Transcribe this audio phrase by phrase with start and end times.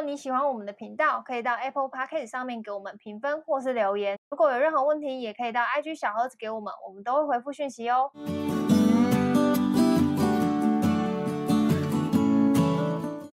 [0.00, 4.18] 果你喜欢我们的频道，可以到 Apple Podcast 上面给我们评分或是留言。
[4.30, 8.10] 如果有任何问题，也可以到 IG 小盒子给我们，我们都会回复讯息哦。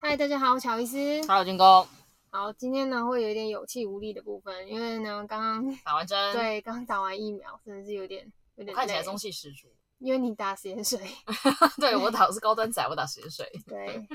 [0.02, 0.98] 嗨，大家好，我乔伊斯。
[1.28, 1.86] Hello，军哥。
[2.32, 8.26] 好，今天呢会有一点有气无力的部分，因为呢刚刚打完针，对，刚打完疫苗，真的是有点
[8.56, 9.68] 有点累，看起来中气十足。
[10.00, 11.00] 因为你打实验水，
[11.80, 13.50] 对，我打的是高端仔，我打实验水。
[13.66, 14.06] 对，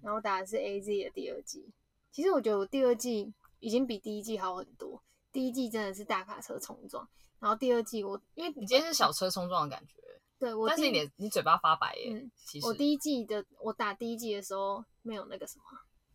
[0.00, 1.68] 然后打的是 AZ 的第二剂。
[2.10, 5.02] 其实我觉得我第二季已经比第一季好很多。
[5.30, 7.06] 第一季真的是大卡车冲撞，
[7.38, 9.94] 然后第二季我因为你今天是小车冲撞的感觉。
[10.38, 12.12] 对，我但是你你嘴巴发白耶。
[12.12, 15.64] 嗯，其实我第一季的我打第一季的时候没有那个什么，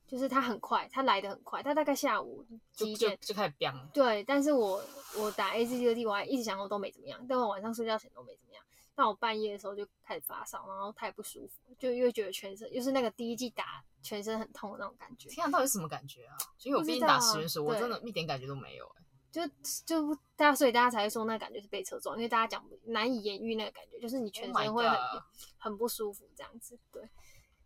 [0.07, 3.73] 就是它很快，它来的很快，它大概下午几点就就，就开始飙。
[3.93, 4.81] 对，但是我
[5.17, 8.63] 我打第二剂，我还一直想我都没怎么样，但我晚上睡觉前都没怎么样。
[8.95, 15.29] 但我半夜的时候就开始发烧，然后太不舒服，就又觉得全身，又是那个第一季打全身很痛的那种感觉。
[15.29, 16.37] 天啊，到底什么感觉啊？
[16.63, 19.03] 因为我毕竟打实验水，我真的一点感觉都没有哎、欸。
[19.33, 19.41] 就
[19.83, 25.23] 就大家，所以大家才会说那个感觉是被车撞，因为大家讲难以言喻那个感觉，就是你全身会很、oh、
[25.57, 26.77] 很不舒服这样子。
[26.91, 27.01] 对，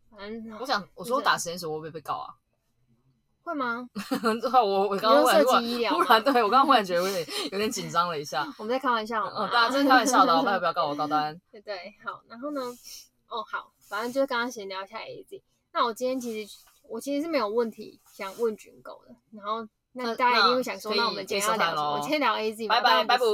[0.09, 2.33] 反正我想我说我打实验水会不会被告啊？
[3.47, 3.87] 会吗？
[4.61, 5.43] 我我刚刚忽然
[5.93, 8.45] 忽然对我刚刚忽然觉得有点有点紧张了一下。
[8.59, 11.39] 我们在开玩笑，嗯，大家真的开玩笑的，大家不要告我高端。
[11.51, 12.61] 对对，好，然后呢？
[13.29, 15.41] 哦，好，反正就是刚刚闲聊一下 AZ。
[15.71, 19.15] 那我今天其实我其实是没有问题想问军狗的。
[19.31, 21.91] 然后那大家一定会想说，那我们今天要聊什么？
[21.93, 23.25] 我今天聊 AZ，拜拜拜拜。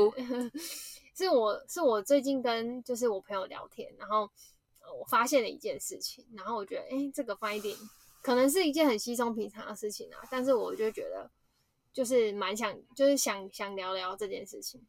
[1.16, 4.30] 是我是我最近跟就是我朋友聊天，然后
[5.00, 7.78] 我发现了一件事情，然后我觉得哎，这个 finding。
[8.24, 11.30] 可能是一件很稀松平常的事情啊，但是我就觉得
[11.92, 14.82] 就是蛮想，就是想想聊聊这件事情。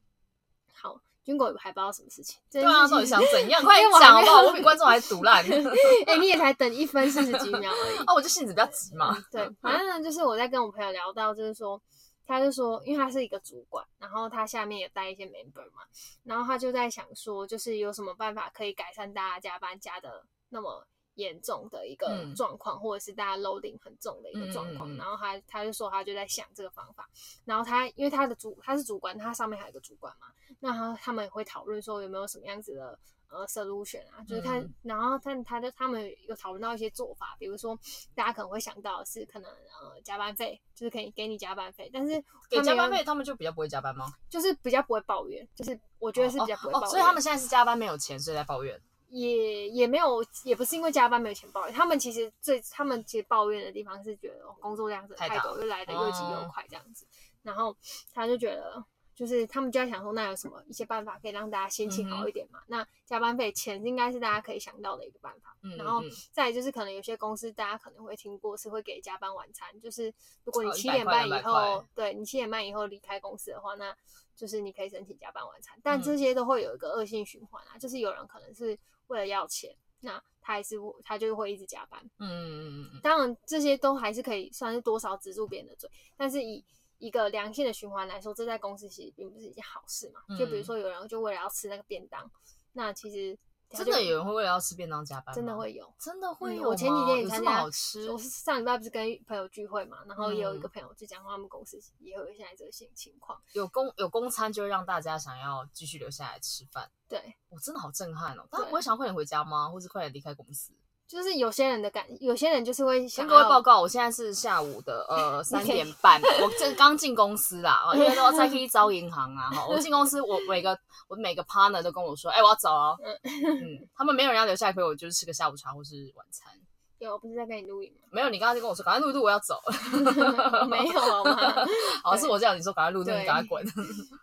[0.73, 3.61] 好，军狗还不知道什么事情，对啊，到底想怎样？
[3.65, 4.43] 快讲好不好？
[4.43, 5.43] 我比观众还毒辣。
[6.07, 7.99] 哎、欸，你也才等一分四十几秒而已。
[8.07, 9.12] 哦，我就性子比较急嘛。
[9.33, 11.81] 对，反正呢，就是我在跟我朋友聊到，就是说，
[12.25, 15.83] 他就说，因为他是一个主管，然后他下面也带一些 member 嘛，
[16.23, 20.87] 然后他就在想说，就是有什么办法可以改善大家加班加的那么。
[21.14, 27.08] 严重的一个状况，嗯、或者是大家 loading 很重的一个状况，嗯、然后他他就说他就在想这个方法，
[27.44, 30.26] 然后他因为他的主他是主管，他上面还有一个主管嘛，
[30.60, 32.98] 那他他们也会讨论说有没有什么样子的
[33.28, 37.78] 呃 solution 啊，就是看，嗯、然后看他的他们有讨论到一些做法，比如说
[38.14, 44.12] 大家可能会想到是可能呃加班费，就是可以给你加班费，但是给加班费他们就比较不会加班吗？
[44.28, 48.81] 就是比较不会抱怨，就是我觉得是比较不会抱怨，哦哦哦，所以他们现在是加班没有钱，所以在抱怨。
[49.14, 57.14] 也也没有，也不是因为加班没有钱抱怨，他们其实最他们其实抱怨的地方是觉得工作量子太多，又来的又急又快这样子，嗯、
[57.44, 57.76] 然后
[58.12, 62.58] 他就觉得就是他们就在想说，那有什么一些办法可以让大家心情好一点嘛？
[62.62, 66.02] 嗯、那加班费钱应该是大家可以想到的一个办法，嗯、然后
[66.32, 73.96] 再就是可能有些公司大家可能会听过是会给加班晚餐，就是如果你七点半以后，对你七点半以后离开公司的话，那
[74.34, 78.76] 就是你可以申请加班晚餐，但这些都会有一个恶性循环啊，就是有人可能是。
[79.06, 82.00] 为了要钱，那他还是他就会一直加班。
[82.19, 86.65] 嗯嗯嗯，当然这些都还是可以算是多少止住别人的嘴，但是以
[86.98, 90.20] 一个良性的循环来说，这在公司其实并不是一件好事嘛。
[90.28, 92.31] 嗯、就比如说有人就为了要吃那个便当，
[92.72, 93.38] 那其实。
[93.70, 95.34] 真的有人会为了要吃便当加班？
[95.34, 96.66] 真的会有，真的会有、嗯。
[96.66, 98.10] 我前几天也参加，好吃。
[98.10, 106.91] 我是上礼拜不是跟朋友聚会嘛，然后也有一个朋友就讲他们公司也有现在这个情情况，有公有公餐就会让大家想要继续留下来吃饭。
[107.08, 108.47] 对，我真的好震撼哦！
[108.50, 109.69] 大家不会想要快点回家吗？
[109.69, 110.72] 或是快点离开公司？
[111.06, 113.26] 就是有些人的感，有些人就是会想。
[113.26, 119.50] 跟各位报告，我现在是下午的呃 三点半，我这刚进公司啦，因为都才可以招银行啊。
[119.50, 120.76] 哈，我进公司，我每个
[121.06, 122.97] 我每个 partner 都跟我说，哎、欸，我要走哦。
[123.22, 126.53] 嗯，他们没有人要留下来陪我，就是吃个下午茶或是晚餐。
[126.98, 128.09] 有，不是在跟你录影吗？
[128.10, 130.64] 没有，你刚刚就跟我说，赶快录一录，我要走了。
[130.66, 131.37] 没有好吗？
[132.03, 133.64] 好，是我这样，你说赶快录一录，你赶快滚。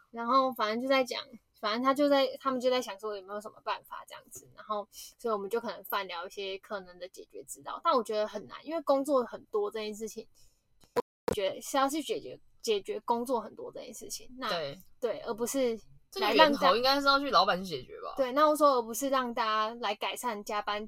[0.09, 1.21] 然后反正就在讲。
[1.61, 10.27] 反正他就在，他们就在想说有没有什么办法这样子，然后所以我们就可能泛聊一些可能的解决之道，但我觉得很难，因为工作很多这件事情，
[10.95, 15.79] 我觉得是要去解决解决工作很多这件事情，那对对，而不是。
[16.11, 18.13] 这个源头应该是要去老板去解决吧？
[18.17, 20.85] 对，那我说而不是让大家来改善加班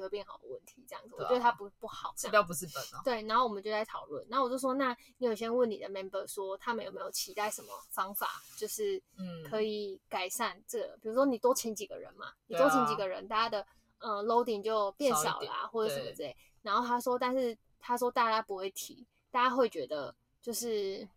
[0.00, 3.02] 会变好的问题，这样子，啊、我觉得它不不好，治标不治本啊。
[3.04, 13.66] 对，然后我们就在讨论，然后我就说，那你有先问你的 member 说，他们有没有期待什么方法，就是嗯，可以改善这个，嗯、比如说你多请几个人嘛，你多请几个人，啊、大家的
[13.98, 16.36] 呃 loading 就变少啦，或者什么之类。
[16.62, 21.08] 然后他说，但是他说大家不会提，大家会觉得就是。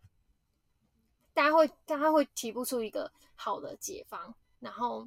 [1.34, 5.06] 大家会，大家会提不出一个好的解方，然后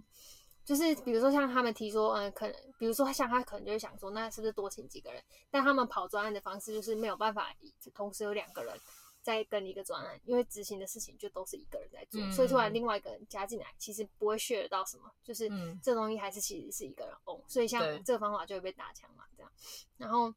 [0.65, 5.23] 就是比如说像他们提说，嗯，可能比如说像他可能就会想说，那是不是多请几个人？
[5.49, 7.55] 但他们跑专案的方式就是没有办法
[7.93, 8.77] 同时有两个人
[9.21, 15.49] 在跟一个专案，因为执行的事情就都是一个人在做，嗯、所以突然另外一个人加进来，其实不会 share 到什么，就是
[15.81, 19.51] 这东西还是其实是一个人 own，所以像这个方法就会被打枪嘛，这样。
[19.97, 20.33] 然后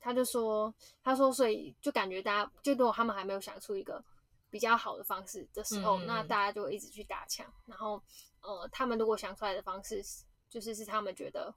[0.00, 4.02] 他就说，他说，所以就感觉大家就如果他们还没有想出一个
[4.54, 8.00] 比较好的方式的时候，嗯、那大家就会一直去打枪，然后。
[8.46, 11.50] 呃，他们如果想出来的方式是，就是是他们觉得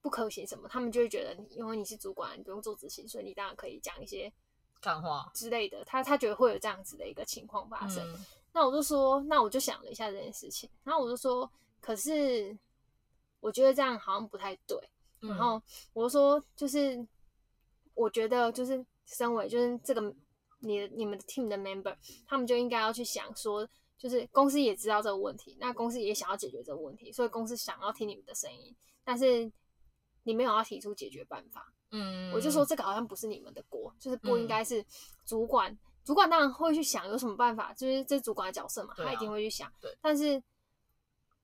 [0.00, 4.32] 不可行什么，他们就会觉得，因为你是主管，你不用做执行，所以你当然可以讲一些
[4.80, 5.84] 干话之类的。
[5.84, 8.08] 他他觉得会有这样子的一个情况发生。
[8.14, 12.56] 嗯、那我就说，那我就想了一下这件事情，然后我就说，可是
[13.40, 14.78] 我觉得这样好像不太对。
[15.22, 15.60] 嗯、然后
[15.92, 17.04] 我就说，就是
[17.94, 20.14] 我觉得，就是身为就是这个
[20.58, 23.68] 你你们的 team 的 member，他们就应该要去想说。
[23.98, 29.50] 就是公司也知道这个问题，那公司也想要解决这个问题，所以公司想要听你们的声音，但是
[30.24, 31.72] 你没有要提出解决办法。
[31.92, 34.84] 嗯，我就说这个好像不是你们的锅，就是不应该是
[35.24, 35.72] 主管。
[35.72, 39.72] 嗯、主管当然会去想有什么办法，就是这主管的角色嘛，他一定会去想。
[39.80, 40.40] 对，但是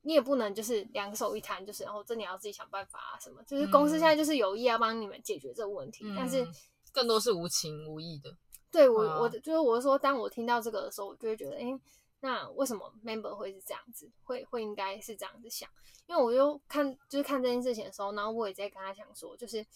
[0.02, 3.42] 你也不能就是两手一摊，就是然后这你要自己想办法啊什么。
[3.44, 6.46] 就是公司现在就是有意要帮你们解决这个问题，嗯、但是
[6.92, 8.36] 更多是无情无义的。
[8.72, 11.80] 对我，我就是我说，当我听到这个的时候，我就会觉得，哎、欸。
[12.24, 14.08] 那为什么 member 会是这样子？
[14.22, 15.68] 会会应该是这样子想？
[16.06, 19.66] 因为我就看就是看这件事情的时候，然后我也在跟他讲说，就是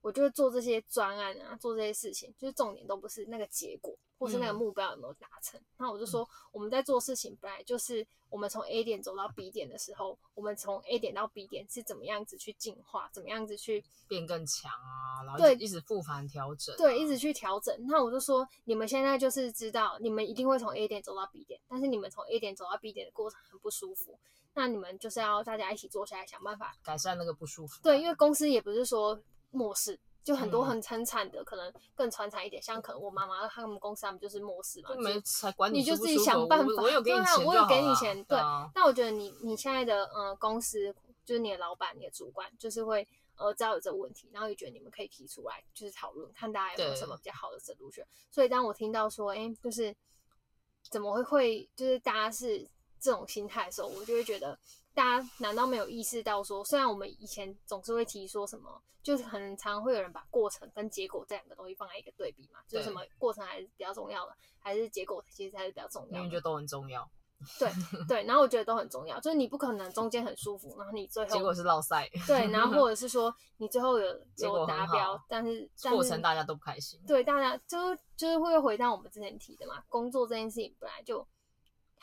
[0.00, 3.92] 我觉得做这些专案啊，做这些事情，就是重点都不是那个结果。
[4.18, 5.60] 或是那个目标有没有达成？
[5.60, 15.22] 嗯、那我就说，我们在做事情本来就是我们从 A 点走到 B 点的时候，我们从 A 点到 B 点是怎么样子去进化，怎么样子去变更强啊？
[15.24, 17.74] 然后对，一直复盘调整、啊，对，一直去调整。
[17.86, 24.18] 那我就说，你们现在就是知道，你们一定会从 A 点走到 B 点，但是你们从 A 点走到 B 点的过程很不舒服。
[24.54, 27.78] 那你们就是要大家一起坐下来想办法改善那个不舒服。
[27.82, 29.20] 对，因为公司也不是说
[29.50, 30.00] 漠视。
[30.26, 36.72] 就很多很惨惨的，嗯、可能更惨惨一点，像可能我妈妈他们公司他们就是模式嘛，就没才管你，你就自己想办法。
[36.78, 38.36] 我，我有给你钱，我有给你钱，对。
[38.74, 40.92] 那我觉得你你现在的呃公司
[41.24, 43.06] 就是你的老板、你的主管，就是会
[43.36, 48.04] 呃知道有这个问题，然后也觉得你们可以提出来，就是讨论，看大家有没有什么比较好的 solution。
[48.28, 49.94] 所以当我听到说，哎、欸，就是
[50.90, 52.68] 怎么会会就是大家是
[52.98, 54.58] 这种心态的时候，我就会觉得。
[54.96, 66.16] 大家难道没有意识到说，虽然我们以前总是会提说什么，就是很常会有人把过程跟结果这两个东西放在一个对比嘛，就是什么过程还是比较重要的，还是结果其实还是比较重要的？
[66.16, 67.06] 因为觉得都很重要。
[67.58, 67.70] 对
[68.08, 72.08] 对，然后我觉得都很重要，就是你不可能中间很舒服，然后你最后结果是落赛。
[72.26, 74.06] 对，然后或者是说你最后有
[74.38, 76.98] 有达标，但是过程大家都不开心。
[77.06, 81.28] 对，大家就就是会回到我们之前提的嘛，工作这件事情本来就。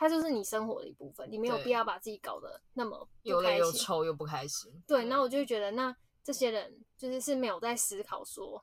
[0.04, 4.70] 它就是你生活的一部分，你没有必要把自己搞得那么又累又臭又不开心。
[4.86, 8.62] 对，那我就觉得，那这些人就是是没有在思考说，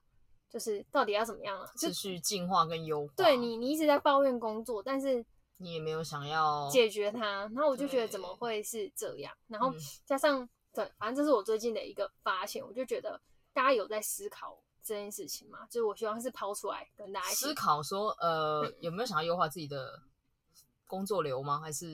[0.51, 3.15] 就是到底要怎么样了，持续进化跟优化。
[3.17, 5.25] 对你，你一直在抱怨工作，但是
[5.57, 7.49] 你也没有想要解决它。
[7.55, 9.35] 然后我就觉得怎么会是这样？
[9.49, 9.73] 然后
[10.05, 13.19] 加上对，反正这是我最近的一个发现，我就觉得
[13.55, 20.03] 大家有在思考这件事情嘛，就是我希望是抛出来跟大家思考说，呃，有没有想要优化自己的。
[20.91, 21.61] 工作流吗？
[21.61, 21.87] 还是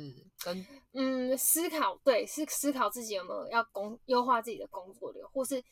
[0.42, 1.94] 跟嗯思考？
[2.02, 5.62] 对，是思考自己有没有要工优化自己的工作流，或是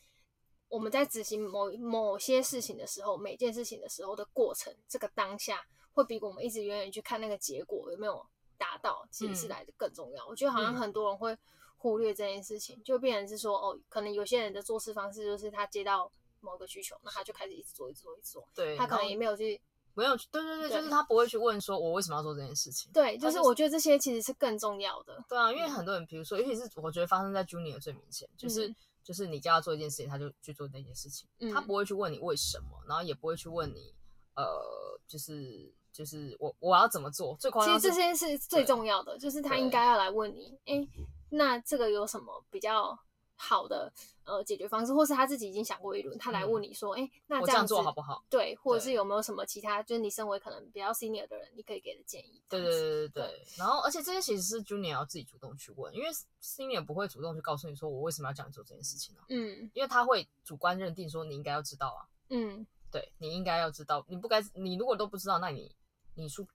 [0.69, 8.23] 我们在执行某某些事情的时候，每件事情的时候的过程，这个当下会比我们一直远远去看那个结果有没有
[8.57, 10.23] 达到，其实是来的更重要。
[10.25, 11.35] 嗯、我觉得好像很多人会
[11.77, 16.11] 忽略这件事情，嗯、就变成是说哦，可能有些人的做事方式就是他接到
[16.41, 18.47] 某个需求，那他就开始一直做，一直做，一直做。
[18.53, 19.59] 对，他可能也没有去。
[19.95, 22.91] 没有，对对对，对就是他不会去问说，我为什么要做这件事情。
[22.93, 25.23] 对，就是我觉得这些其实是更重要的。
[25.27, 33.93] 对啊，因为很多人，比如说，尤其是我觉得发生在 Junior 最明显，就是、嗯、就是你叫他做一件事情，他就去做那件事情，嗯、他不会去问你为什么，然后也不会去问你，
[34.35, 34.43] 呃，
[35.07, 37.35] 就是就是我我要怎么做。
[37.39, 42.97] 最夸张，其实这些是最重要的，就是他应该要来问你，哎对，那这个有什么比较
[43.35, 43.91] 好的？
[44.23, 48.25] 呃，解决方式，或是他自己已经想过一轮，他来问你说，哎、嗯欸，那这样，这样做好不好？
[48.27, 52.41] 对，或者是有没有什么其他，就是你身为可能比较 senior 的人，你可以给的建议。
[52.49, 53.23] 对对对对对。
[53.27, 56.09] 对然后，而且这些其实是 junior 要自己主动去问，因为
[56.41, 59.25] senior 不会主动去告诉你说我为什么要这样做这件事情呢、啊？
[59.29, 62.09] 嗯，因为他会主观认定说你应该要知道啊。
[62.29, 65.75] 嗯，对，你应该要知道，你不该，你如果都不知道，那你
[66.15, 66.47] 你出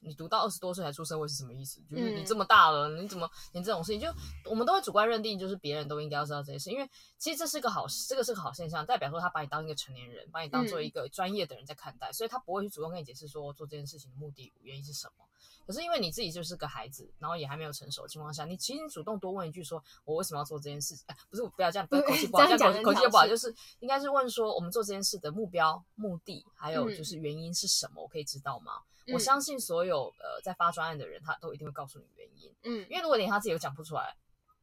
[0.00, 1.80] 你读到二十多岁才出社会是什么意思？
[1.90, 4.08] 就是你这么大了，嗯、你怎么连这种事情就
[4.50, 6.88] 我们都会主观认定，就是别人都应该要知道这件事，因为
[7.18, 15.24] 其实这是个好，这个是个好现象，代表说他把你当一个成年人，把你当做一个专业的人在看待，嗯、所以他不会去主动跟你解释说做这件事情的目的原因是什么。
[15.66, 20.94] 可是因为你自己就是个孩子，然后也还没有成熟的情况下，你其实你主动多问一句说，我为什么要做这件事？
[21.06, 28.02] 哎，不是，不要这样，不要 口气不好，这样口口气就不好，就是应该是问说，我们做这件事的目标、目的，还有就是原因是什么？
[28.02, 28.72] 我可以知道吗？
[29.06, 32.54] 嗯、我相信所有呃在发专案的人，他都一定会告诉你原因。
[32.62, 34.16] 嗯，因为如果连他自己都讲不出来。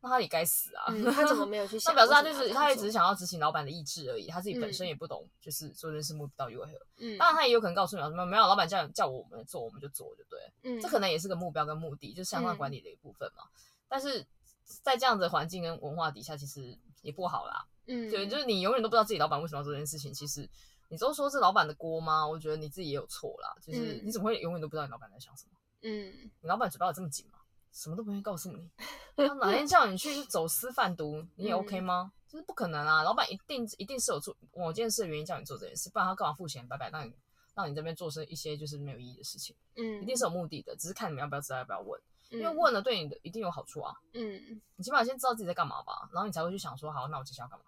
[0.04, 1.04] 那他也该死啊、嗯！
[1.14, 1.94] 他怎么 没有去想？
[1.94, 4.26] 那表示他就是，他也只是想要执行老板的意志而已。
[4.26, 6.72] 他自己本身也不懂，就是做这件事目的到底为何。
[6.98, 10.40] 嗯，当然他也有可能告诉你什么没有，老板叫叫我们做，我们就做，就对。
[10.64, 13.44] 嗯，这可能也是个目标跟目的，就是相关管理的一部分嘛。
[13.44, 14.26] 嗯、但是
[14.82, 17.64] 在这样的环境跟文化底下，其实也不好啦。
[17.86, 20.12] 嗯，对，就是你永远都不知道自己老板为什么要做这件事情。
[20.12, 20.50] 其实
[20.92, 22.28] 你都说是老板的锅吗？
[22.28, 23.56] 我觉得你自己也有错啦。
[23.62, 25.52] 就是你怎么会永远都不知道你老板在想什么？
[25.82, 27.40] 嗯，你老板嘴巴有这么紧吗？
[27.72, 28.70] 什么都不愿意告诉你，
[29.16, 32.12] 他哪天叫你去走私贩毒，你也 OK 吗？
[32.14, 33.02] 嗯、就是不可能啊！
[33.02, 37.14] 老板一定一定是有做某件事的原因叫你做这件事，不然他干嘛付钱白白让你
[37.56, 39.56] 让你这边做些一些就是没有意义的事情。
[39.78, 41.98] 嗯，一定是有目的的，只是看你们要不要知道要不要问，
[42.32, 43.96] 嗯、因为问了对你的一定有好处啊。
[44.14, 47.66] 嗯，你起码先知道自己在干嘛吧，然后你才会去想说，好，那我接下来要干嘛？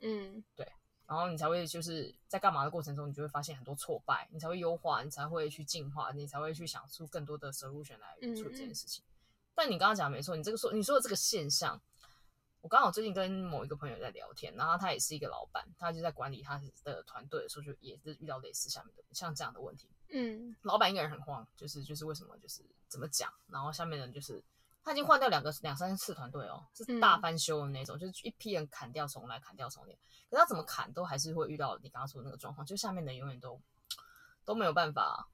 [0.00, 0.70] 嗯，对，
[1.06, 9.04] 然后你才会就是在干嘛的过程中，你就会发现很多挫败，你才会优化，你才会去进化，你才会去想出更多的 solution 来处理这件事情。
[9.04, 9.12] 嗯
[9.58, 11.80] 但你刚刚讲没错，你这个说你说的这个现象，
[12.60, 19.88] 我刚好最近跟某一个朋友在聊天，然后他也是一个老板，他就在管理他的团队的时候，就也是遇到类似下面的像这样的问题。
[20.10, 24.44] 嗯，老板一个人很慌，就是就是为什么就是怎么讲，然后下面的人就是
[24.86, 29.92] 他已经换掉两个两三次团队哦，是大翻修的那种，嗯、就是一批人砍掉重来，砍掉重来，
[30.30, 33.60] 可是他怎么砍都还是会遇到你刚刚说的那个状况，就下面的人永远都
[34.44, 35.28] 都没有办法。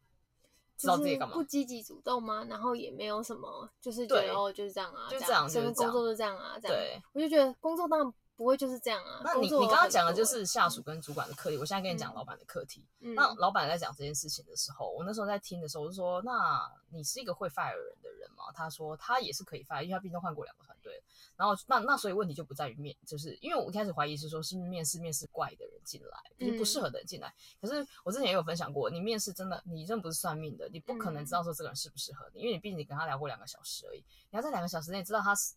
[0.78, 1.34] 知道自己干嘛？
[1.34, 2.44] 不积极主动吗？
[2.48, 6.76] 然后也没有什么，就是觉得哦，就是这样啊，就这样，整个工作就这样啊，这样。
[6.76, 9.20] 对，我就觉得工作当然不会就是这样啊。
[9.24, 12.84] 那你你刚刚讲的就是下属跟主管的课题，我现在跟你讲老板的课题。
[12.98, 18.44] 那老板在讲这件事情的时候，我那时候在听的时候，我就说：那你是一个会 fire 人的人吗？
[18.54, 21.02] 他说他也是可以 fire，因为他毕竟换过两个团队。
[21.36, 27.28] 然后那那所以问题就不在于面，就是因为我一开始怀疑是说是面试面试怪的人进来，就是不适合的人进来。
[27.28, 34.04] 嗯、可是我之前也有分享过，你面试真的你真的不是算命的，你不可能知道说这个人适不适合你，嗯、因为你毕竟你跟他聊过两个小时而已。
[34.30, 35.54] 你要在两个小时内知道他是，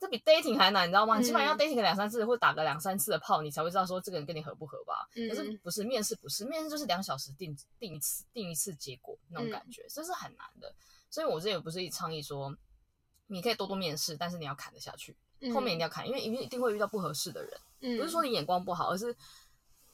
[0.00, 1.18] 这比 dating 还难，你知道吗？
[1.18, 5.06] 你起码要 dating 个两三次，或打个两三次的炮，你才会知道说这个人跟你合不合吧。
[5.14, 10.74] 嗯、可是不是面试，不是面试就是两小时定定一次定一次结果那种感觉，这、嗯、是很难的。
[11.10, 12.56] 所以我这也不是一倡议说，
[13.26, 15.14] 你可以多多面试，但是你要砍得下去。
[15.54, 17.60] 后面一定要砍，因为一定一定会遇到不合适的人。
[17.80, 19.14] 嗯，不是说你眼光不好，而是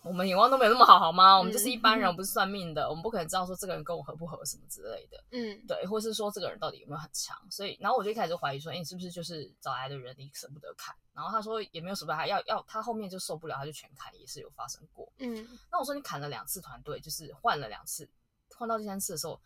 [0.06, 1.36] 我们眼光都没有那么好，好吗？
[1.36, 5.22] 我们就是一般人，我不是算命的，我们不可能知道说这个人跟我合不合什么之类的。
[5.32, 7.36] 嗯，对，或是说这个人到底有没有很强。
[7.50, 10.94] 所以，然后我就一开始就怀疑说，哎，你是不是就是找来的人你舍不得砍？
[11.12, 15.12] 然后他说也没有舍不得，还要要他后面就受不了，他就全砍，也是有发生过。
[15.18, 18.08] 嗯，那我说你砍了两次团队，就是换了两次，
[18.56, 19.40] 换到第三次的时候。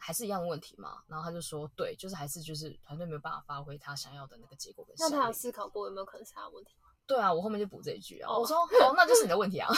[0.00, 4.94] 还是一样的问题嘛，然后他就说，对，就是还是就是团队没有办法发挥他想要的那个结果跟。
[4.98, 6.87] 那他有思考过有没有可能其他的问题吗？
[7.08, 9.66] 对啊，我后面就补这一句啊，我说哦，那就是你的问题啊。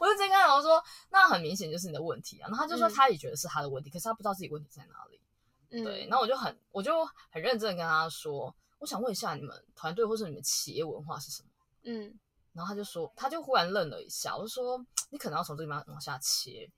[0.00, 2.48] 我就直接跟他讲说，那很明显就是你的问题啊。
[2.48, 5.20] 然后他就说他也觉得是他的问题，可是他不知道自己问题在哪里。
[5.84, 11.48] 对，然后我就很我就很认真的跟他说，我想问一下你们团队或是你们企业文化是什么？
[11.84, 12.18] 嗯，
[12.54, 16.70] 然后他就说，他就忽然愣了一下，我就说你可能要从这地方往下切。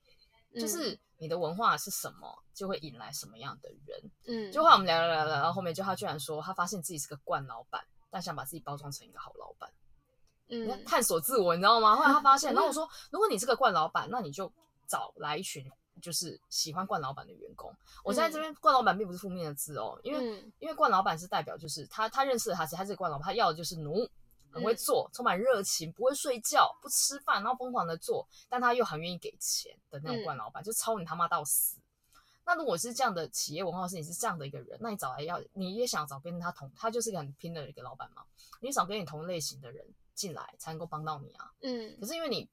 [0.54, 4.10] 就是你的文化是什么，就会引来什么样的人。
[4.26, 7.84] 嗯，就后来我们聊聊聊聊，然后后面就他居然说，他发现自己是个惯老板，
[8.16, 9.70] 但想把自己包装成一个好老板。
[10.48, 11.94] 嗯，探索自我，你知道吗？
[11.94, 14.50] 后来他发现， 然后我说，如果你是个惯老板，那你就
[14.88, 15.70] 找来一群
[16.00, 17.70] 就是喜欢惯老板的员工。
[18.02, 24.08] 我现在这边惯老板并不是负面的字哦，因为因为惯老板是代表就是他他认识了他，他是个惯老板，他要的就是奴。
[24.52, 31.76] 很会做，充满热情，不会睡觉，不吃饭，然后疯狂的做，但他又很愿意给钱的那种惯老板，嗯、就操你他妈到死。
[32.46, 38.22] 那如果是这样的企业文化，是你是这样的一个人，那你找来要，你也想找跟他同，他就是很拼的一个老板嘛，
[38.60, 39.84] 你找跟你同类型的人
[40.14, 41.50] 进来，才能够帮到你啊。
[41.60, 41.98] 嗯。
[42.00, 42.48] 可是因为你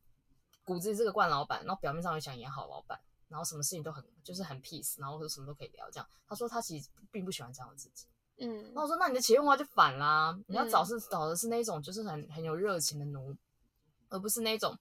[0.65, 6.09] 骨子里这个惯老板，然后表面上又想演好老板，然后什么事情都很就是很 peace，然后就什么都可以聊，这样。
[6.27, 8.07] 他说他其实并不喜欢这样的自己。
[8.39, 13.35] 嗯，那我说，那你的企业文化就反啦，嗯、你要找是找的是那种就是很很有热情的奴，
[14.09, 14.75] 而不是那种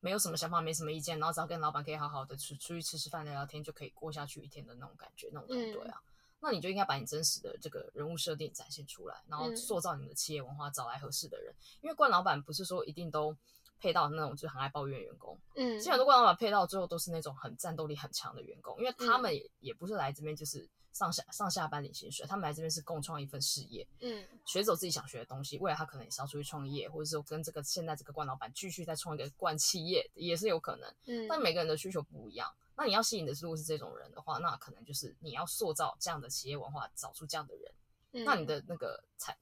[0.00, 6.00] 没有什么想法、没什么意见，然后只要跟老板可以好好的出出去吃吃饭、聊聊天就可以过下去一天的那种感觉，那种团队啊。
[6.00, 6.06] 嗯、
[6.40, 11.54] 那你就应该把你真实的这个人物设定展现出来，然后塑造你的企业文化，找来合适的人。
[11.80, 13.36] 因为冠老板不是说一定都
[13.80, 15.38] 配到那种就很爱抱怨员工。
[15.54, 30.92] 嗯，其实很多惯老板配到最后都是那种很战斗力很强的员工，因为他们也、嗯、也不是来这边就是上下上下班领薪水，他们来这边是共创一份事业，嗯，学走自己想学的东西，未来他可能也是要出去创业，或者说跟这个现在这个冠老板继续再创一个冠企业也是有可能。
[31.06, 37.72] 嗯，但每个人的需求不一样，那你要吸引的如果是这种人的话，那可能就是你要塑造这样的企业文化，找出这样的人，
[38.12, 39.36] 嗯、那你的那个才。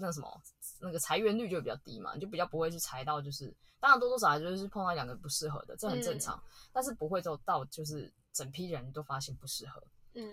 [0.00, 0.42] 那什么，
[0.78, 6.42] 那个裁员率就比较低嘛，你就比较不会去裁到，就是当然多多少少就是碰到两个不适合的，这很正常，嗯、
[6.72, 9.82] 但是不会就到就是整批人都发现不适合，
[10.14, 10.26] 嗯，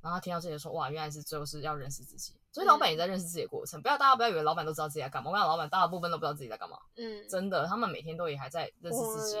[0.00, 9.36] 然后他听到这些说哇，原来是最后是要认识自己，所以老板也在认识自己的过程，嗯、不要大家不要以为老板都知道自己在干嘛，我讲老板大部分都不知道自己在干嘛，嗯，真的，他们每天都也还在认识自己，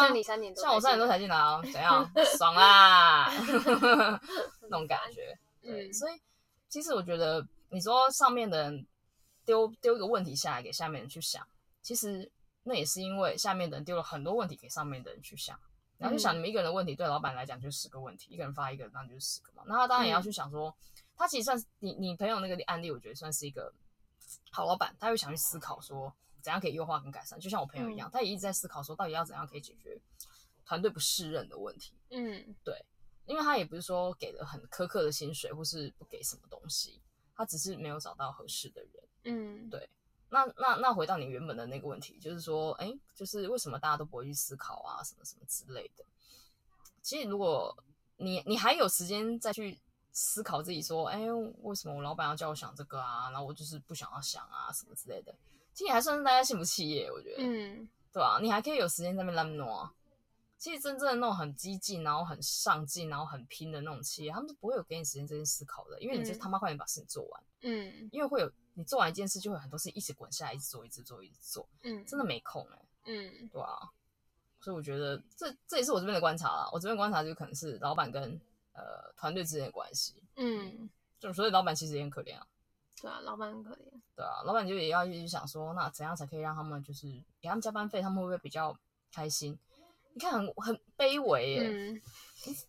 [0.00, 3.30] 像你三年多，像我三年多才进来啊， 怎样，爽啦
[4.62, 6.20] 那种感觉，对，嗯、所以
[6.68, 8.86] 其实我觉得你说上面的人。
[9.46, 11.44] 丢丢一个问题下来给下面人去想，
[11.82, 12.30] 其实
[12.62, 15.58] 那也是因为下面的人丢了很多问题给上面的人去想，
[15.98, 19.62] 然后就想你们一个人的问题对老板来讲就是十个问题，一个人发一个，那就是十个嘛。
[19.66, 20.74] 那他当然也要去想说，
[21.16, 23.72] 他其实算是你你朋友那个案例，我觉得算是一个
[24.50, 27.38] 好老板，他会想去思考说怎样可以优化跟改善。
[27.38, 30.00] 就像我朋友一样，他也一直在思考说到底要怎样可以解决
[30.64, 31.94] 团队不适任的问题。
[32.10, 32.84] 嗯，对，
[33.26, 37.00] 因为他也不是说给了很苛刻的薪水或是不给什么东西，
[37.34, 38.90] 他只是没有找到合适的人。
[39.24, 39.88] 嗯，对，
[40.30, 46.04] 那那那回到你原本的那个问题，就是说，哎，就是为什么大家都不会去思考啊，什么什么之类的。
[47.02, 47.76] 其实，如果
[48.16, 49.78] 你你还有时间再去
[50.12, 51.20] 思考自己说，哎，
[51.62, 53.30] 为什么我老板要叫我想这个啊？
[53.30, 55.34] 然后我就是不想要想啊，什么之类的。
[55.74, 58.38] 其实你还算是大家幸福企业，我觉得，嗯，对吧？
[58.40, 59.88] 你还可以有时间在那边懒惰。
[60.58, 67.42] 其实真正的那种很激进，然后很上进，然后很拼的那种企业，他们是不会有给你时间这些思考的，因为你就他妈快点把事情做完。
[67.62, 68.52] 嗯，因为会有。
[68.80, 71.68] 你做完一件事，就会很多事一直滚下来，一直做，一直做，一直做。
[71.82, 72.84] 嗯，真的没空哎、欸。
[73.04, 73.76] 嗯，对啊。
[74.58, 76.70] 所以我觉得这这也是我这边的观察啦。
[76.72, 78.22] 我这边观察就可能是老板跟
[78.72, 80.22] 呃团队之间的关系。
[80.36, 82.46] 嗯，就所以老板其实也很可怜啊。
[83.02, 83.90] 对啊，老板很可怜。
[84.16, 87.06] 对啊，老板就也要一直想说，那怎样才可以让他们就是
[87.40, 88.74] 给他们加班费，他们会不会比较
[89.12, 89.58] 开心？
[90.14, 91.68] 你看很很卑微耶、欸。
[91.68, 92.02] 嗯。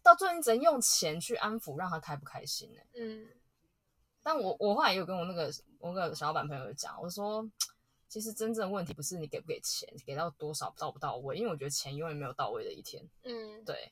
[0.04, 2.88] 到最后你只能用钱去安抚，让他开不开心呢、欸？
[2.96, 3.28] 嗯。
[4.24, 7.44] 但我我后来也有跟我那个我那个小老板朋友讲，我说
[8.08, 13.04] 其实真正的问题不是你给不给钱，给到多少到不到位，因为我觉得钱永远没有到位的一天。
[13.24, 13.92] 嗯，对，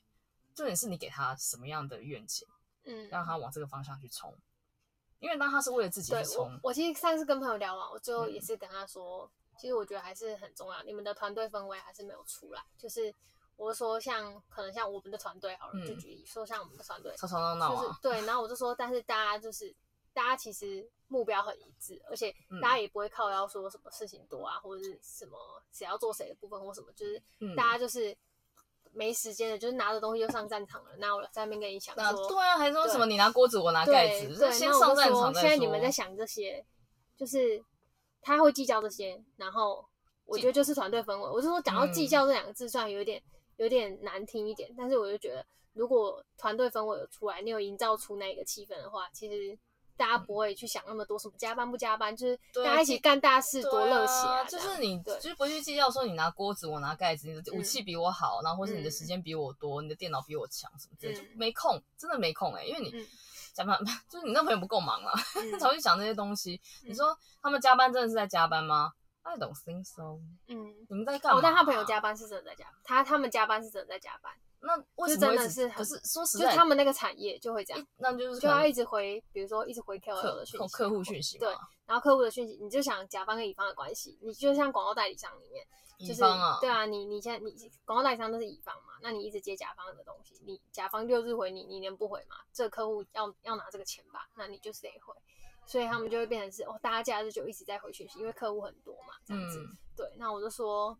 [0.54, 2.46] 重点是你给他什么样的愿景，
[2.84, 4.32] 嗯，让他往这个方向去冲。
[5.18, 12.62] 因为当他是为了自己去冲，我其实上次跟朋友聊完，我最后也是跟他说，嗯、其实我觉得还是很重要，你们的团队氛围还是没有出来。
[12.78, 13.12] 就是
[13.56, 19.74] 我说像可能像我们的团队好了，嗯、就举例说像我们的团队吵吵闹闹啊，对，然后我就说，但是大家就是。
[20.12, 25.38] 大家其实目标很一致，而且大家也不会靠要说什么事情多啊，嗯、或者是什么
[25.72, 27.22] 谁要做谁的部分或什么，就是
[27.56, 28.16] 大家就是
[28.92, 30.90] 没时间的，就是拿着东西就上战场了。
[30.98, 35.40] 那我在那边跟你讲说，对啊，还说什么你拿锅子我拿盖子，对，先上战场再说。
[35.40, 36.64] 现在你们在想这些，
[37.16, 37.62] 就是
[38.20, 39.84] 他会计较这些，然后
[40.24, 41.22] 我觉得就是团队氛围。
[41.22, 43.22] 我是说讲到计较这两个字，虽然有点
[43.58, 49.58] 有点难听一点，但是我就觉得如果团队氛围有出来，你有营造出那个气氛的话，其实。
[50.00, 54.42] 大家不会去想那么多，什么加班不加班，就是大家一起干大事，多热血啊！
[54.44, 62.90] 就是你，就是不去计较说你拿锅子，我拿盖子，你的武器比我好，然后或是你的时间比我多，你的电脑比我强，什么之类，就没空，真的没空哎，因为你
[63.52, 65.12] 加班，就是你那朋友不够忙啊，
[65.60, 66.58] 才会去想这些东西。
[66.82, 70.18] 你说他们加班真的是在加班吗？I don't think so。
[70.48, 71.40] 嗯，你们在干嘛？
[71.42, 74.32] 但他朋友加班是真的在加班，他他们加班是真的在加班。
[74.62, 75.68] 那为什么真的是？
[75.70, 81.48] 可是说实在，就他们那个产业就会这样，那就是就要一直回，比如说一直回 KOL 的讯息，客户讯息，对，
[81.86, 85.66] 然后客户的讯息，你就想甲方跟乙方的关系，你就像广告代理商里面，
[85.98, 86.20] 就是
[86.60, 87.50] 对啊，你你现在你
[87.86, 92.36] 广告代理商都是乙方嘛，那你一直接甲方的东西，你甲方六日回你，你能不回吗？
[92.52, 95.14] 这个客户要要拿这个钱吧，那你就是得回，
[95.66, 99.58] 所以他们就会变成是哦，大家假日就一直在回讯息，因为客户很多嘛，这样子，
[99.96, 100.94] 对，那我就说。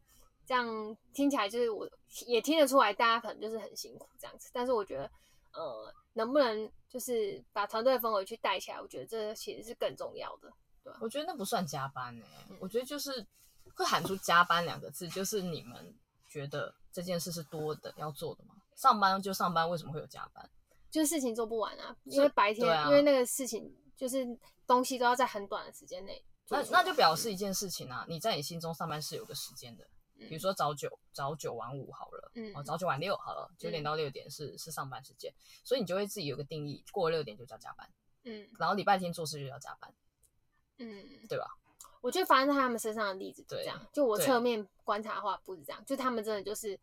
[0.51, 0.67] 这样
[1.15, 1.89] 听起来就是我
[2.27, 4.51] 也听得出来，大家可能就是很辛苦这样子。
[4.53, 5.09] 但是我觉得，
[5.53, 10.53] 呃，能不能就是把团队氛围去带起来，我觉得这其实是更重要的。
[10.83, 12.47] 对，我觉得那不算加班呢、欸。
[12.49, 13.25] 嗯、我觉得就是
[13.77, 15.95] 会喊出“加班”两个字，就是你们
[16.29, 18.57] 觉得这件事是多的要做的吗？
[18.75, 20.51] 上班就上班，为什么会有加班？
[20.91, 24.27] 就是事情做不完啊，因为白天，啊、因为那个事情就是
[24.67, 26.21] 东西都要在很短的时间内。
[26.49, 29.87] 那那就表示一件事情啊，你在你心中上班是有个时间的。
[30.29, 35.33] 比如说早九早九晚五好了，嗯，哦早九晚六好了，九点到六点是、嗯、是上班时间，
[35.65, 37.89] 所以你就会自己有个定义，过了六点就叫加班，
[38.25, 39.93] 嗯，然后礼拜天做事就叫加班，
[40.79, 41.47] 嗯，对吧？
[42.01, 46.79] 我觉得发生在他们身上的例子，这样，就我侧面观察的话，不是这样，就他们真的就是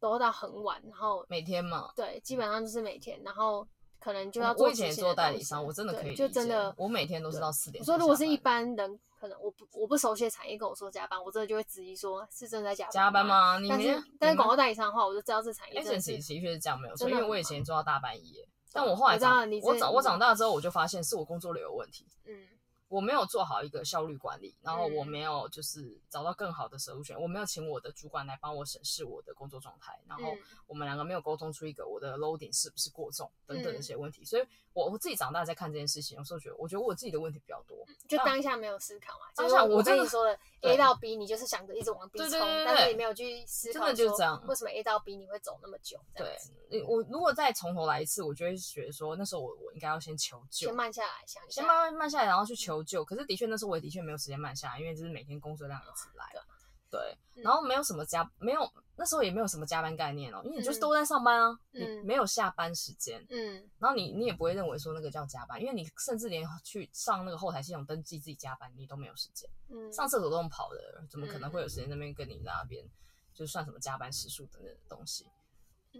[0.00, 3.66] 都到很晚，然后每天嘛，对，基本上就是每天，然后
[4.02, 4.66] 可能就要做。
[4.66, 7.80] 我以前做代理商，我真的可以，就真的，我每天都是到四点。
[7.80, 13.58] 我说如果是一般人，可能我不我不熟悉的产业跟我说加班，我真的就会质疑说，是真的在加班加班吗？
[13.68, 15.80] 但是但是广告代理商的话，我就知道这产业。
[15.80, 22.06] 的确是这样没有错，因为我以前做到大半夜，但我后来长我长我长大之后，我就发现是我工作流有问题。
[22.26, 22.48] 嗯。
[22.92, 30.24] 我没有做好一个效率管理，然后我没有就是找到更好的 solution，我没有请我的主管来帮我审视我的工作状态，然后
[30.66, 45.98] 我们两个没有沟通出一个我的 loading 是不是过重等等这些问题，所以我我自己长大在看这件事情，有时候觉得我觉得我自己的问题比较多，就当下没有思考嘛，当下我跟你说的 A 到 B，你就是想着一直往 B 冲，但是你没有去思考，真的就是这样，为什么 A 到 B 你会走那么久？
[46.14, 46.36] 对，
[46.86, 53.04] 我如果再从头来一次，我就会觉得说那时候我我应该要先求救，先慢下来想一下，先慢慢慢下来，然后去求救。
[53.04, 53.72] 可是的确那时候。
[53.72, 56.26] 我也的确没有时间慢下来，因为就是每天工作量一直来，
[56.90, 72.84] 对，然后没有什么加，没有那时候也没有什么加班概念哦，因为你就是都在上班啊，你没有下班时间，嗯，然后你你也不会认为说那个叫加班，因为你甚至连去上那个后台系统登记自己加班，你都没有时间，嗯，上厕所都用跑的，怎么可能会有时间那边跟你那边
[73.32, 75.24] 就算什么加班时数等等的东西？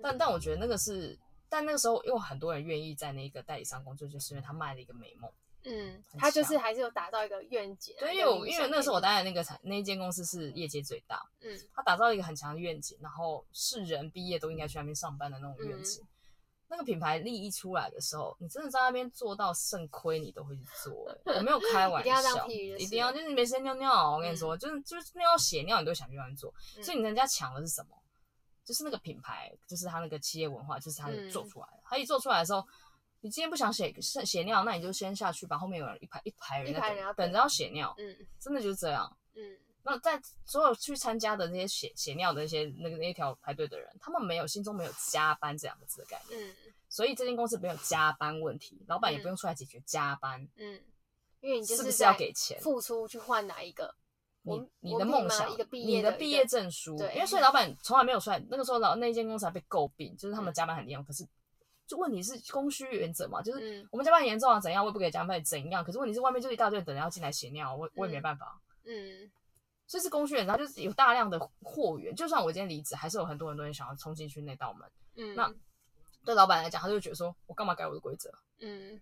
[0.03, 1.19] 但但我觉得那个是，
[1.49, 5.33] 但那个时候因为很多人愿意在那个代理商工作，就是因为他卖了一个美梦。
[5.65, 7.95] 嗯，他就是还是有打造一个愿景。
[7.99, 16.05] 对，因为我因为那个时候我待的那个产那一间公司是业界最大，嗯，他打造一个很强的愿景，然后是人毕业都应该去那边上班的那种愿景。
[16.69, 20.93] 那个品牌利益出来的时候，你真的在那边做到肾亏，你都会去做。
[21.27, 26.51] 我没有开玩笑， 一定要就是没时间尿尿，我跟你说，就是就是尿血尿，你都想去那边做。
[26.83, 27.97] 所以你人家抢的是什么？
[28.65, 31.83] 就是那个品牌，就是他那个企业文化，就是他做出来的。
[31.85, 32.67] 他一做出来的时候。
[33.23, 37.95] 你今天不想写写尿，那你就先下去，吧后面有人一排一排人在等，等，等着要写尿。
[37.97, 39.17] 嗯，真的就是这样。
[39.35, 46.41] 嗯，那在所有去参加的那些写写尿的那些那个那一条排队的人，他们没有心中没有加班这两个字的概念。
[46.41, 46.53] 嗯，
[46.89, 50.43] 所以这间公司没有加班问题，老板也不用出来解决加班。
[50.57, 50.83] 嗯，
[51.41, 53.95] 因为你就是，是不是要给钱付出去换哪一个？
[54.43, 55.57] 你你的梦想，你
[56.03, 56.99] 的毕业证书。
[56.99, 58.45] 对，因为所以老板从来没有出来。
[58.51, 61.25] 那个时候老那间公司还被诟病，就是他们加班很厉害，可是。
[61.93, 65.85] 就问题是供需原则嘛，就是我们加班严重啊，怎样我也不给加班费怎样？
[65.85, 68.59] 可是问题是外面就一大堆人等着要进来血尿，我我也没办法。
[68.87, 69.31] 嗯，
[69.87, 74.91] 所以是供需原则，就是有大量的货源，就算我今天离职，还是有很多很多人想要冲进去那道门。
[75.17, 75.53] 嗯，那
[76.25, 78.33] 对老板来讲，他就会觉得说，我干嘛改我的规则？
[78.61, 78.99] 嗯。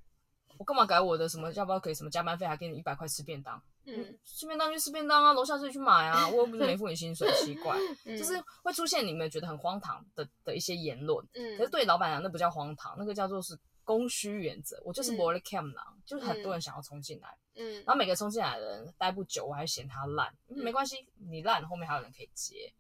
[0.61, 1.51] 我干嘛改我的什么？
[1.55, 2.47] 要不要给什么加班费？
[2.47, 3.59] 还给你一百块吃便当？
[3.87, 6.29] 嗯，吃便当就吃便当啊，楼下自己去买啊。
[6.29, 11.27] 我又不是没付你薪水， 奇怪，嗯、就是会出现你们觉得很荒唐的的一些言论。
[11.33, 14.79] 嗯，可是对老板娘，那不叫荒唐，那个叫做是供需原则。
[14.85, 20.97] 我就是磨了 cam 狼，就是很多人想要冲进来，嗯，然后每个冲进来的人待不久，我还嫌他烂，嗯、没关系，
[21.31, 22.71] 你烂后面还有人可以接。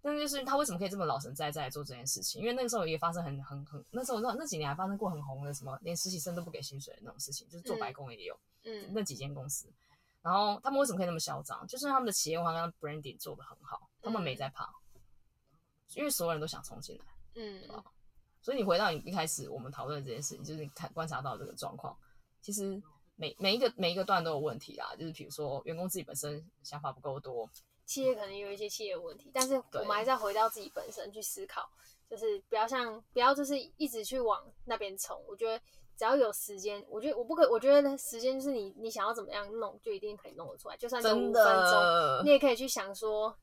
[0.00, 2.40] 但就是他为什么可以这么老神在在做这件事情？
[2.40, 9.66] 因为那个时候也发生很很很，那时候那那几年还发生过很红的什么，连实习生都不给薪水的那种事情，就是做白工也有，嗯，那几间公司，
[10.22, 11.66] 然后他们为什么可以那么嚣张？
[11.66, 14.72] 就是他们的企业文化跟 branding 做的很好，他们没在怕，
[15.94, 17.84] 因为所有人都想冲进来，嗯，对吧？
[18.40, 21.96] 所以你回到你一开始我们讨论的这件事情，就是你看观察到这个状况，
[22.40, 22.80] 其实
[23.16, 27.50] 每每一个每一个段都有问题啦，就是比如说员工自己本身想法不够多。
[27.88, 31.66] 企业可能有一些企业问题，但是我们还是要回到自己本身去思考，
[32.06, 35.18] 就是不要像不要就是一直去往那边冲。
[35.26, 35.58] 我觉得
[35.96, 40.76] 只要有时间，我觉得我不可，我觉得时间就是你你想要怎么样弄，就一定可以弄得出来。
[40.76, 43.34] 就算只有五分钟，的你也可以去想说，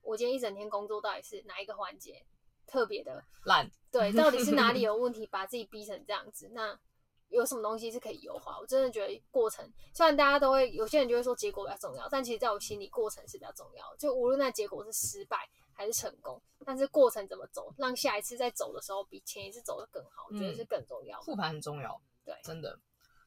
[0.00, 2.24] 我今天一整天工作到底是哪一个环节
[2.66, 3.70] 特别的烂？
[3.92, 6.50] 对， 到底是哪里有问题，把自己逼成这样子？
[6.54, 6.80] 那。
[7.28, 8.58] 有什么东西是可以优化？
[8.58, 13.96] 我真的觉得过程，虽然大家都会，有些人就会说结果比较重要，但其实在我心里，过程是比较重要的。
[13.96, 21.24] 就无论那结果是失败还是成功，但是过程怎么走，让下一次再走的时候比前一次走的更好，我觉得是更重要的。
[21.24, 22.78] 复盘很重要，对，真的。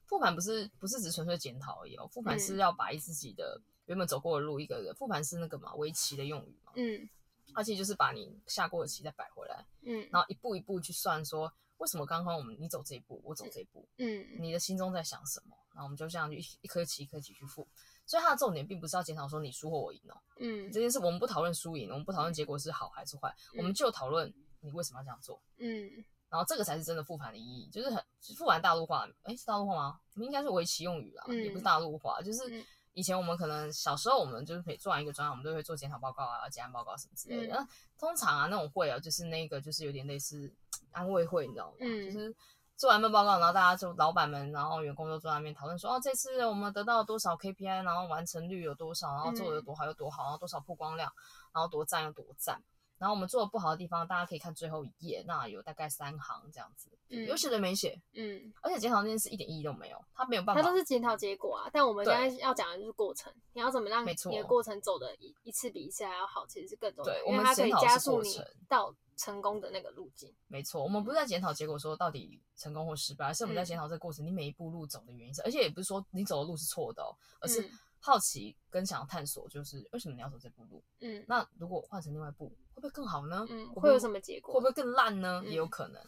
[0.06, 7.08] 复盘不是不是只纯粹检讨而已哦，复盘是要把自己的原本走过的路一个一个，复盘是那个嘛，围棋的用语嘛，嗯，
[7.54, 11.52] 而且就是把你下过的棋再摆回来，嗯，然后一步一步去算说。
[11.80, 13.88] 为什么刚刚我们你走这一步，我走这一步？
[13.96, 15.56] 嗯，你的心中在想什么？
[15.72, 17.66] 然后我们就这样一一颗棋一颗棋去复。
[18.04, 20.20] 所以它的重点并不是要检讨说你输或我赢哦。
[20.38, 25.40] 嗯，这件事我们不讨论输赢，我们不讨论结果是好还是坏，嗯、我们就讨论你为什么要这样做。
[25.56, 25.88] 嗯，
[26.28, 28.04] 然后这个才是真的复盘的意义，就是很
[28.36, 30.00] 复盘大陆话，哎，是大陆话吗？
[30.16, 32.20] 应该是围棋用语啦，嗯、也不是大陆话。
[32.20, 37.56] 就是以前我们可能小时候我们就是可以做完一个专案，我们都会做检讨报告啊、结案报告什么之类的。
[37.56, 40.52] 嗯、通常啊那种会啊，就是那个就是有点类似。
[40.92, 41.76] 安慰会，你知道吗？
[41.78, 42.34] 嗯，就是
[42.76, 51.12] 做完报告，然后大家就老板们，然后员工都坐在那边讨论说，哦，这次我们得到多少 KPI，然后完成率有多少，然后做的有多好有多好，然后多少曝光量，
[51.54, 52.60] 然后多赞有多赞。
[53.00, 61.70] 然后我们做的不好的地方，大家可以看最后一页，那有大概三行这样子，嗯、有写的没写，嗯，而且检讨这件事一点意义都没有，他没有办法，他都是检讨结果啊。
[61.72, 70.30] 但我们现在要讲的就是过程，你要怎么让你的过程走的一一次比一次还要好，其实是更重要的，因为它可以加速你到成功的那个路径。
[70.46, 77.66] 没错，我们不是在检讨结果说到底成功或失败，而是我们在检讨这个过程，你每一步路走的原因是，而且也不是说你走的路是错的哦，而是。
[78.00, 80.82] 好奇跟想要探索，就是为什么你要走这步路？
[81.00, 83.46] 嗯，那如果换成另外一步，会不会更好呢？
[83.50, 84.54] 嗯，会有什么结果？
[84.54, 85.42] 会不会更烂呢？
[85.44, 86.02] 也有可能。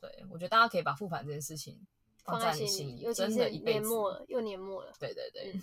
[0.00, 1.84] 对，我觉得大家可以把复盘这件事情
[2.24, 4.92] 放在你心里，真的，一年末了，又年末了。
[5.00, 5.54] 对对对。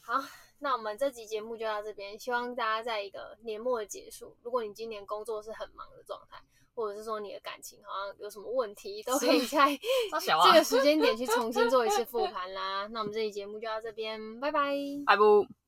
[0.00, 0.22] 好，
[0.58, 4.36] 那我们这集节目就到这边，希望大家在一个年末的结束。
[4.42, 6.42] 如果你今年工作是很忙的状态。
[6.74, 9.78] 或者是说你的感情好像有什么问题，都可以在
[10.44, 12.86] 这个时间点去重新做一次复盘啦。
[12.88, 14.74] 那我们这期节目就到这边，拜拜，
[15.06, 15.61] 拜拜。